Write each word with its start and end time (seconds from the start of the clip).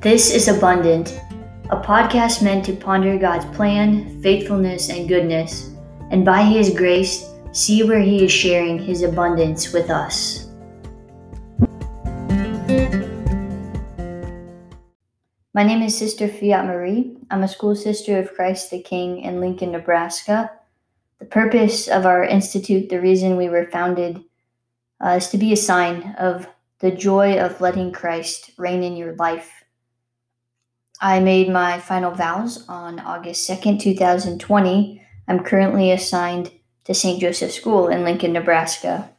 This 0.00 0.30
is 0.30 0.46
Abundant, 0.46 1.18
a 1.70 1.80
podcast 1.80 2.42
meant 2.42 2.66
to 2.66 2.76
ponder 2.76 3.18
God's 3.18 3.46
plan, 3.56 4.20
faithfulness, 4.22 4.90
and 4.90 5.08
goodness, 5.08 5.70
and 6.10 6.22
by 6.22 6.42
His 6.42 6.68
grace, 6.68 7.26
see 7.52 7.82
where 7.82 8.00
He 8.00 8.22
is 8.22 8.30
sharing 8.30 8.78
His 8.78 9.02
abundance 9.02 9.72
with 9.72 9.88
us. 9.88 10.50
My 15.54 15.64
name 15.64 15.80
is 15.80 15.96
Sister 15.96 16.28
Fiat 16.28 16.66
Marie. 16.66 17.16
I'm 17.30 17.42
a 17.42 17.48
school 17.48 17.74
sister 17.74 18.18
of 18.18 18.34
Christ 18.34 18.70
the 18.70 18.82
King 18.82 19.22
in 19.22 19.40
Lincoln, 19.40 19.72
Nebraska. 19.72 20.52
The 21.20 21.24
purpose 21.24 21.88
of 21.88 22.04
our 22.04 22.22
institute, 22.22 22.90
the 22.90 23.00
reason 23.00 23.38
we 23.38 23.48
were 23.48 23.70
founded, 23.70 24.22
uh, 25.02 25.16
is 25.16 25.28
to 25.30 25.38
be 25.38 25.54
a 25.54 25.56
sign 25.56 26.14
of 26.18 26.46
the 26.80 26.90
joy 26.90 27.40
of 27.40 27.62
letting 27.62 27.92
Christ 27.92 28.50
reign 28.58 28.82
in 28.82 28.94
your 28.94 29.16
life 29.16 29.64
I 31.00 31.20
made 31.20 31.50
my 31.50 31.78
final 31.78 32.10
vows 32.10 32.66
on 32.68 33.00
August 33.00 33.48
2nd, 33.50 33.80
2020. 33.80 35.02
I'm 35.28 35.44
currently 35.44 35.90
assigned 35.90 36.50
to 36.84 36.94
St. 36.94 37.20
Joseph 37.20 37.52
School 37.52 37.88
in 37.88 38.02
Lincoln, 38.02 38.32
Nebraska. 38.32 39.10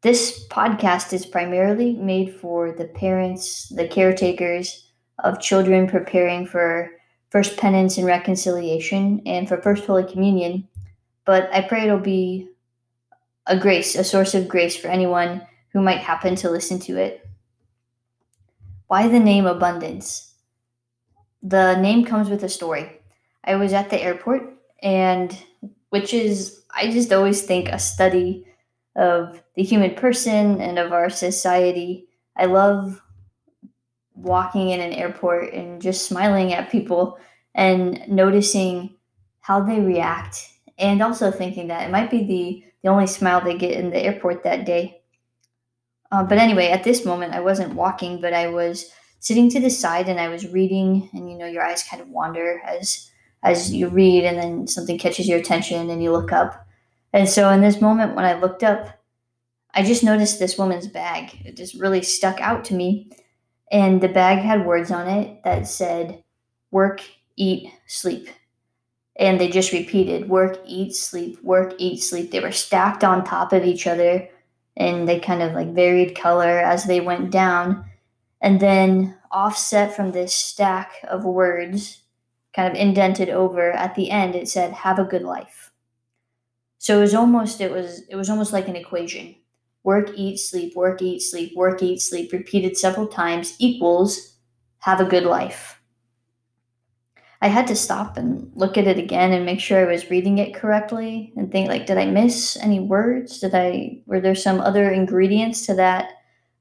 This 0.00 0.46
podcast 0.48 1.12
is 1.12 1.26
primarily 1.26 1.94
made 1.94 2.34
for 2.34 2.72
the 2.72 2.86
parents, 2.86 3.68
the 3.68 3.86
caretakers 3.86 4.90
of 5.22 5.40
children 5.40 5.86
preparing 5.86 6.46
for 6.46 6.90
First 7.28 7.58
Penance 7.58 7.98
and 7.98 8.06
Reconciliation 8.06 9.20
and 9.26 9.46
for 9.46 9.60
First 9.60 9.84
Holy 9.84 10.10
Communion, 10.10 10.66
but 11.26 11.52
I 11.52 11.60
pray 11.60 11.84
it'll 11.84 11.98
be 11.98 12.48
a 13.46 13.58
grace, 13.58 13.96
a 13.96 14.04
source 14.04 14.34
of 14.34 14.48
grace 14.48 14.76
for 14.76 14.88
anyone 14.88 15.46
who 15.72 15.82
might 15.82 15.98
happen 15.98 16.36
to 16.36 16.50
listen 16.50 16.78
to 16.80 16.96
it. 16.96 17.26
Why 18.86 19.08
the 19.08 19.20
name 19.20 19.46
Abundance? 19.46 20.33
The 21.44 21.76
name 21.76 22.06
comes 22.06 22.30
with 22.30 22.42
a 22.42 22.48
story. 22.48 23.00
I 23.44 23.56
was 23.56 23.74
at 23.74 23.90
the 23.90 24.02
airport, 24.02 24.42
and 24.82 25.36
which 25.90 26.14
is, 26.14 26.62
I 26.74 26.90
just 26.90 27.12
always 27.12 27.42
think, 27.42 27.68
a 27.68 27.78
study 27.78 28.46
of 28.96 29.42
the 29.54 29.62
human 29.62 29.94
person 29.94 30.60
and 30.60 30.78
of 30.78 30.92
our 30.92 31.10
society. 31.10 32.08
I 32.34 32.46
love 32.46 33.00
walking 34.14 34.70
in 34.70 34.80
an 34.80 34.94
airport 34.94 35.52
and 35.52 35.82
just 35.82 36.06
smiling 36.08 36.54
at 36.54 36.70
people 36.70 37.18
and 37.54 38.08
noticing 38.08 38.94
how 39.40 39.60
they 39.60 39.80
react, 39.80 40.48
and 40.78 41.02
also 41.02 41.30
thinking 41.30 41.68
that 41.68 41.86
it 41.86 41.92
might 41.92 42.10
be 42.10 42.24
the, 42.24 42.64
the 42.82 42.88
only 42.88 43.06
smile 43.06 43.42
they 43.42 43.58
get 43.58 43.78
in 43.78 43.90
the 43.90 43.98
airport 43.98 44.42
that 44.42 44.64
day. 44.64 45.02
Uh, 46.10 46.24
but 46.24 46.38
anyway, 46.38 46.68
at 46.68 46.84
this 46.84 47.04
moment, 47.04 47.34
I 47.34 47.40
wasn't 47.40 47.74
walking, 47.74 48.20
but 48.20 48.32
I 48.32 48.48
was 48.48 48.90
sitting 49.24 49.48
to 49.48 49.58
the 49.58 49.70
side 49.70 50.06
and 50.10 50.20
I 50.20 50.28
was 50.28 50.52
reading, 50.52 51.08
and 51.14 51.30
you 51.30 51.38
know, 51.38 51.46
your 51.46 51.62
eyes 51.62 51.82
kind 51.82 52.02
of 52.02 52.10
wander 52.10 52.60
as 52.62 53.10
as 53.42 53.72
you 53.72 53.88
read, 53.88 54.24
and 54.24 54.38
then 54.38 54.66
something 54.66 54.98
catches 54.98 55.26
your 55.26 55.38
attention, 55.38 55.90
and 55.90 56.02
you 56.02 56.12
look 56.12 56.30
up. 56.30 56.66
And 57.12 57.28
so, 57.28 57.48
in 57.50 57.62
this 57.62 57.80
moment, 57.80 58.14
when 58.14 58.26
I 58.26 58.38
looked 58.38 58.62
up, 58.62 58.88
I 59.72 59.82
just 59.82 60.04
noticed 60.04 60.38
this 60.38 60.58
woman's 60.58 60.86
bag. 60.86 61.40
It 61.44 61.56
just 61.56 61.74
really 61.74 62.02
stuck 62.02 62.38
out 62.40 62.64
to 62.66 62.74
me, 62.74 63.10
and 63.72 64.02
the 64.02 64.08
bag 64.08 64.40
had 64.40 64.66
words 64.66 64.90
on 64.90 65.08
it 65.08 65.42
that 65.44 65.66
said, 65.66 66.22
"Work, 66.70 67.00
eat, 67.36 67.70
sleep." 67.86 68.28
And 69.16 69.40
they 69.40 69.48
just 69.48 69.72
repeated 69.72 70.28
work, 70.28 70.58
eat, 70.66 70.94
sleep, 70.94 71.42
work, 71.42 71.74
eat, 71.78 72.02
sleep. 72.02 72.30
They 72.30 72.40
were 72.40 72.52
stacked 72.52 73.04
on 73.04 73.24
top 73.24 73.52
of 73.52 73.64
each 73.64 73.86
other 73.86 74.28
and 74.76 75.08
they 75.08 75.20
kind 75.20 75.40
of 75.40 75.52
like 75.52 75.72
varied 75.72 76.16
color 76.16 76.58
as 76.58 76.82
they 76.82 77.00
went 77.00 77.30
down 77.30 77.84
and 78.44 78.60
then 78.60 79.16
offset 79.32 79.96
from 79.96 80.12
this 80.12 80.34
stack 80.34 80.92
of 81.08 81.24
words, 81.24 82.02
kind 82.54 82.70
of 82.70 82.78
indented 82.78 83.30
over 83.30 83.72
at 83.72 83.94
the 83.94 84.10
end, 84.10 84.34
it 84.34 84.48
said, 84.48 84.72
"Have 84.72 84.98
a 84.98 85.04
good 85.04 85.22
life." 85.22 85.72
So 86.78 86.98
it 86.98 87.00
was 87.00 87.14
almost 87.14 87.62
it 87.62 87.72
was 87.72 88.02
it 88.10 88.16
was 88.16 88.28
almost 88.28 88.52
like 88.52 88.68
an 88.68 88.76
equation: 88.76 89.34
work, 89.82 90.10
eat, 90.14 90.36
sleep, 90.36 90.76
work, 90.76 91.00
eat, 91.00 91.20
sleep, 91.20 91.56
work, 91.56 91.82
eat, 91.82 92.02
sleep, 92.02 92.32
repeated 92.32 92.76
several 92.76 93.06
times 93.06 93.56
equals 93.58 94.36
have 94.80 95.00
a 95.00 95.06
good 95.06 95.24
life. 95.24 95.80
I 97.40 97.48
had 97.48 97.66
to 97.68 97.76
stop 97.76 98.18
and 98.18 98.50
look 98.54 98.76
at 98.76 98.86
it 98.86 98.98
again 98.98 99.32
and 99.32 99.46
make 99.46 99.60
sure 99.60 99.80
I 99.80 99.90
was 99.90 100.10
reading 100.10 100.36
it 100.36 100.54
correctly 100.54 101.32
and 101.36 101.50
think 101.50 101.68
like 101.68 101.86
did 101.86 101.96
I 101.96 102.04
miss 102.06 102.58
any 102.58 102.80
words? 102.80 103.40
Did 103.40 103.54
I 103.54 104.02
were 104.04 104.20
there 104.20 104.34
some 104.34 104.60
other 104.60 104.90
ingredients 104.90 105.64
to 105.66 105.74
that 105.76 106.10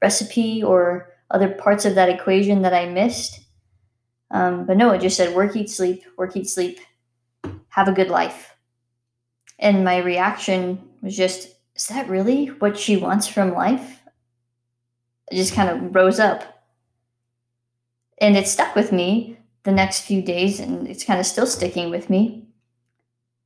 recipe 0.00 0.62
or 0.62 1.13
other 1.30 1.48
parts 1.48 1.84
of 1.84 1.94
that 1.94 2.08
equation 2.08 2.62
that 2.62 2.74
I 2.74 2.86
missed. 2.86 3.40
Um, 4.30 4.66
but 4.66 4.76
no, 4.76 4.90
it 4.90 5.00
just 5.00 5.16
said 5.16 5.34
work, 5.34 5.54
eat, 5.56 5.70
sleep, 5.70 6.04
work, 6.16 6.36
eat, 6.36 6.48
sleep, 6.48 6.80
have 7.68 7.88
a 7.88 7.92
good 7.92 8.08
life. 8.08 8.54
And 9.58 9.84
my 9.84 9.98
reaction 9.98 10.88
was 11.02 11.16
just, 11.16 11.48
is 11.76 11.86
that 11.88 12.08
really 12.08 12.46
what 12.46 12.78
she 12.78 12.96
wants 12.96 13.26
from 13.26 13.54
life? 13.54 14.00
It 15.30 15.36
just 15.36 15.54
kind 15.54 15.70
of 15.70 15.94
rose 15.94 16.20
up. 16.20 16.64
And 18.18 18.36
it 18.36 18.46
stuck 18.46 18.74
with 18.74 18.92
me 18.92 19.38
the 19.64 19.72
next 19.72 20.02
few 20.02 20.22
days, 20.22 20.60
and 20.60 20.86
it's 20.86 21.04
kind 21.04 21.18
of 21.18 21.26
still 21.26 21.46
sticking 21.46 21.90
with 21.90 22.10
me. 22.10 22.46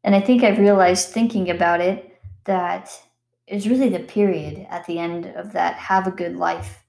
And 0.05 0.15
I 0.15 0.21
think 0.21 0.43
I've 0.43 0.59
realized 0.59 1.09
thinking 1.09 1.51
about 1.51 1.81
it 1.81 2.21
that 2.45 2.91
really 3.51 3.89
the 3.89 4.01
period 4.01 4.67
at 4.71 4.87
the 4.87 4.99
end 4.99 5.27
of 5.27 5.53
that 5.53 5.75
have 5.75 6.07
a 6.07 6.13
good 6.13 6.37
life 6.37 6.85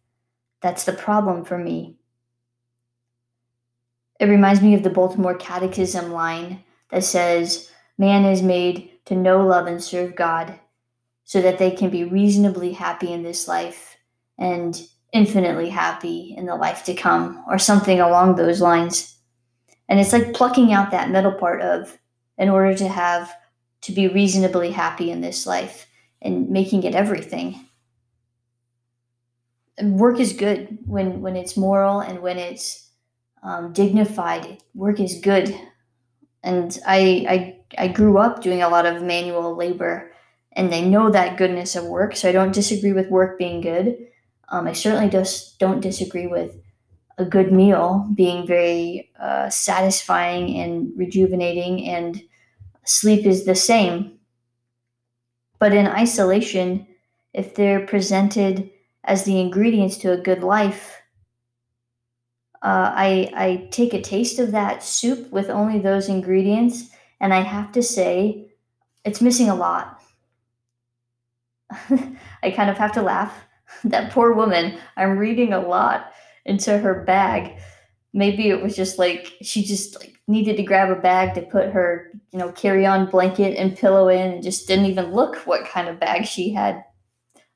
that's 0.62 0.84
the 0.84 0.94
problem 0.94 1.46
for 1.46 1.58
me. 1.58 1.96
It 4.20 4.25
reminds 4.25 4.62
me 4.62 4.74
of 4.74 4.84
the 4.84 4.90
Baltimore 4.90 5.36
Catechism 5.36 6.12
line 6.12 6.64
that 6.92 7.03
says, 7.03 7.72
Man 7.97 8.25
is 8.25 8.42
made 8.42 8.92
to 9.06 9.16
know, 9.16 9.46
love, 9.46 9.68
and 9.68 9.81
serve 9.81 10.16
God 10.16 10.59
so 11.24 11.42
that 11.42 11.58
they 11.58 11.72
can 11.72 11.90
be 11.90 12.03
reasonably 12.03 12.74
happy 12.74 13.12
in 13.12 13.24
this 13.24 13.48
life 13.48 13.98
and 14.38 14.81
infinitely 15.14 15.69
happy 15.69 16.34
in 16.38 16.46
the 16.46 16.56
life 16.56 16.84
to 16.86 16.94
come, 16.94 17.44
or 17.48 17.58
something 17.58 18.00
along 18.00 18.36
those 18.36 18.62
lines. 18.62 19.18
And 19.88 20.00
it's 20.00 20.14
like 20.14 20.34
plucking 20.34 20.72
out 20.72 20.92
that 20.92 21.09
middle 21.09 21.31
part 21.31 21.62
of, 21.62 21.98
in 22.38 22.50
order 22.50 22.75
to 22.78 22.88
have, 22.88 23.34
to 23.81 23.92
be 23.92 24.08
reasonably 24.08 24.72
happy 24.72 25.09
in 25.09 25.22
this 25.22 25.46
life 25.46 25.88
and 26.22 26.50
making 26.50 26.84
it 26.84 26.96
everything 26.96 27.69
work 29.82 30.20
is 30.20 30.34
good 30.34 30.78
when 30.86 31.22
when 31.22 31.36
it's 31.36 31.58
moral 31.58 32.00
and 32.00 32.22
when 32.22 32.38
it's 32.38 32.90
um, 33.44 33.74
dignified. 33.74 34.58
Work 34.74 35.00
is 35.00 35.20
good, 35.22 35.56
and 36.44 36.78
I, 36.86 37.26
I 37.78 37.86
I 37.86 37.88
grew 37.88 38.18
up 38.18 38.42
doing 38.42 38.62
a 38.62 38.70
lot 38.70 38.86
of 38.86 39.04
manual 39.04 39.56
labor, 39.56 40.12
and 40.54 40.74
I 40.74 40.82
know 40.82 41.10
that 41.12 41.38
goodness 41.38 41.76
of 41.76 41.86
work. 41.86 42.16
So 42.16 42.30
I 42.30 42.32
don't 42.32 42.54
disagree 42.54 42.94
with 42.94 43.10
work 43.10 43.38
being 43.38 43.62
good. 43.62 43.98
Um, 44.50 44.68
I 44.68 44.74
certainly 44.74 45.10
just 45.10 45.60
don't 45.60 45.80
disagree 45.82 46.28
with 46.28 46.56
a 47.18 47.26
good 47.26 47.52
meal 47.52 48.10
being 48.16 48.48
very 48.48 49.12
uh, 49.20 49.50
satisfying 49.50 50.60
and 50.60 50.92
rejuvenating, 50.98 51.88
and 51.88 52.22
sleep 52.86 53.26
is 53.26 53.46
the 53.46 53.56
same. 53.56 54.20
But 55.60 55.74
in 55.74 55.88
isolation, 55.88 56.88
if 57.34 57.56
they're 57.56 57.86
presented 57.86 58.72
as 59.09 59.24
the 59.24 59.40
ingredients 59.40 59.97
to 59.97 60.12
a 60.12 60.18
good 60.18 60.44
life. 60.44 61.02
Uh, 62.62 62.92
I, 62.94 63.31
I 63.36 63.68
take 63.72 63.94
a 63.94 64.02
taste 64.02 64.38
of 64.38 64.52
that 64.52 64.84
soup 64.84 65.31
with 65.31 65.50
only 65.50 65.80
those 65.80 66.09
ingredients, 66.09 66.90
and 67.19 67.34
I 67.34 67.42
have 67.42 67.72
to 67.72 67.81
say, 67.81 68.52
it's 69.03 69.22
missing 69.22 69.50
a 69.50 69.56
lot. 69.56 70.00
I 72.44 72.51
kind 72.51 72.69
of 72.69 72.78
have 72.78 72.92
to 72.94 73.01
laugh. 73.01 73.34
that 73.84 74.12
poor 74.12 74.34
woman, 74.34 74.78
I'm 74.95 75.18
reading 75.18 75.54
a 75.54 75.60
lot 75.60 76.12
into 76.45 76.78
her 76.78 77.04
bag. 77.04 77.60
Maybe 78.13 78.50
it 78.50 78.62
was 78.62 78.75
just 78.75 79.00
like 79.00 79.34
she 79.42 79.63
just 79.63 80.00
like 80.00 80.19
needed 80.28 80.57
to 80.57 80.63
grab 80.63 80.89
a 80.89 81.01
bag 81.01 81.34
to 81.36 81.42
put 81.42 81.69
her, 81.69 82.12
you 82.31 82.39
know, 82.39 82.51
carry-on 82.51 83.10
blanket 83.10 83.57
and 83.57 83.78
pillow 83.78 84.07
in 84.07 84.34
and 84.34 84.44
just 84.44 84.68
didn't 84.68 84.86
even 84.86 85.13
look 85.13 85.38
what 85.48 85.66
kind 85.66 85.88
of 85.88 86.00
bag 86.00 86.25
she 86.25 86.51
had 86.51 86.84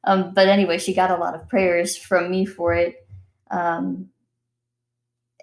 um, 0.03 0.33
but 0.33 0.47
anyway, 0.47 0.77
she 0.77 0.93
got 0.93 1.11
a 1.11 1.17
lot 1.17 1.35
of 1.35 1.47
prayers 1.47 1.95
from 1.95 2.29
me 2.29 2.45
for 2.45 2.73
it. 2.73 3.07
Um, 3.49 4.09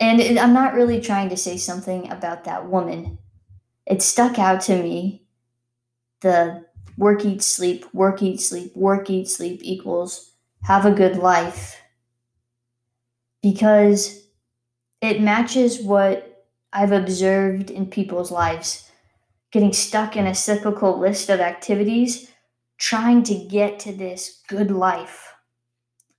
and 0.01 0.21
it, 0.21 0.39
I'm 0.39 0.53
not 0.53 0.75
really 0.75 1.01
trying 1.01 1.29
to 1.31 1.37
say 1.37 1.57
something 1.57 2.11
about 2.11 2.45
that 2.45 2.69
woman. 2.69 3.19
It 3.87 4.03
stuck 4.03 4.39
out 4.39 4.61
to 4.63 4.83
me 4.83 5.25
the 6.21 6.65
work, 6.97 7.25
eat, 7.25 7.43
sleep, 7.43 7.87
work, 7.95 8.23
eat, 8.23 8.41
sleep, 8.41 8.77
work, 8.77 9.09
eat, 9.09 9.29
sleep 9.29 9.61
equals 9.63 10.33
have 10.63 10.85
a 10.85 10.91
good 10.91 11.17
life. 11.17 11.81
Because 13.43 14.27
it 15.01 15.23
matches 15.23 15.81
what 15.81 16.47
I've 16.73 16.93
observed 16.93 17.71
in 17.71 17.87
people's 17.87 18.31
lives. 18.31 18.91
Getting 19.51 19.73
stuck 19.73 20.17
in 20.17 20.27
a 20.27 20.35
cyclical 20.35 20.99
list 20.99 21.31
of 21.31 21.41
activities 21.41 22.30
trying 22.81 23.23
to 23.23 23.35
get 23.37 23.79
to 23.79 23.93
this 23.93 24.43
good 24.49 24.73
life. 24.73 25.35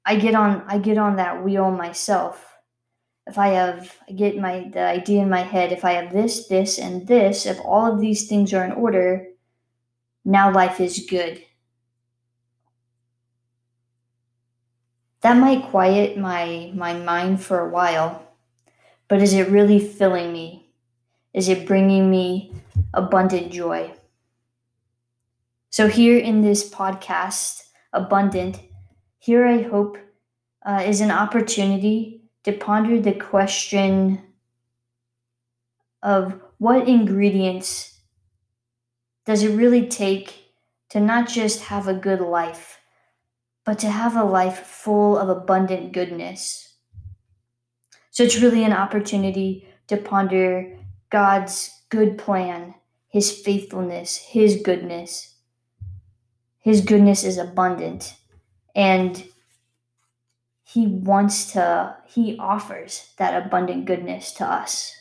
I 0.06 0.16
get 0.16 0.36
on 0.36 0.63
I 0.68 0.78
get 0.78 0.98
on 0.98 1.18
that 1.18 1.44
wheel 1.44 1.72
myself. 1.72 2.48
if 3.28 3.38
I 3.38 3.50
have, 3.50 3.98
I 4.10 4.13
get 4.13 4.38
my 4.38 4.69
the 4.74 4.81
idea 4.81 5.22
in 5.22 5.30
my 5.30 5.42
head, 5.42 5.72
if 5.72 5.86
I 5.86 5.94
have 5.94 6.13
this, 6.13 6.48
this, 6.48 6.80
and 6.80 7.08
this, 7.08 7.46
if 7.46 7.60
all 7.63 7.92
of 7.92 8.00
these 8.00 8.28
things 8.28 8.54
are 8.54 8.66
in 8.66 8.72
order, 8.74 9.28
now 10.25 10.52
life 10.52 10.80
is 10.80 11.08
good. 11.10 11.44
That 15.22 15.38
might 15.38 15.69
quiet 15.69 16.18
my 16.18 16.72
my 16.75 16.94
mind 16.94 17.42
for 17.42 17.60
a 17.60 17.69
while, 17.69 18.24
but 19.07 19.22
is 19.22 19.34
it 19.34 19.50
really 19.50 19.80
filling 19.80 20.34
me? 20.34 20.74
Is 21.34 21.50
it 21.50 21.68
bringing 21.68 22.10
me 22.12 22.54
abundant 22.94 23.52
joy? 23.52 23.94
So 25.71 25.88
here 25.88 26.19
in 26.19 26.41
this 26.41 26.69
podcast, 26.69 27.62
abundant, 27.94 28.59
here 29.19 29.47
I 29.47 29.62
hope 29.62 29.97
uh, 30.65 30.83
is 30.85 31.00
an 31.00 31.12
opportunity 31.12 32.25
to 32.44 32.51
ponder 32.51 33.00
the 33.00 33.13
question 33.13 34.21
of 36.03 36.41
what 36.57 36.89
ingredients 36.89 38.01
does 39.25 39.44
it 39.44 39.56
really 39.56 39.88
take 39.88 40.33
to 40.89 41.00
not 41.00 41.29
just 41.29 41.62
have 41.62 41.88
a 41.88 41.94
good 41.94 42.19
life, 42.19 42.79
but 43.65 43.79
to 43.79 43.89
have 43.89 44.18
a 44.18 44.25
life 44.25 44.59
full 44.59 45.18
of 45.18 45.29
abundant 45.29 45.94
goodness. 45.94 46.75
So 48.09 48.23
it's 48.23 48.41
really 48.41 48.65
an 48.65 48.73
opportunity 48.73 49.69
to 49.88 49.95
ponder 49.95 50.77
God's 51.09 51.71
good 51.88 52.18
plan, 52.18 52.73
His 53.07 53.31
faithfulness, 53.31 54.18
His 54.18 54.62
goodness. 54.62 55.31
His 56.62 56.81
goodness 56.81 57.24
is 57.24 57.38
abundant, 57.38 58.16
and 58.75 59.24
He 60.63 60.88
wants 60.88 61.52
to, 61.54 61.98
He 62.08 62.38
offers 62.38 63.12
that 63.18 63.46
abundant 63.46 63.86
goodness 63.86 64.31
to 64.34 64.46
us. 64.46 64.96